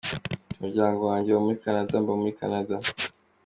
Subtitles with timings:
[0.15, 2.75] Ati “Umuryango wanjye uba muri Canada, mba muri Canada.